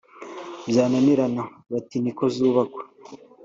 byananirana 0.67 1.43
bati 1.71 1.97
‘ni 2.03 2.11
ko 2.17 2.23
zubakwa’ 2.35 2.81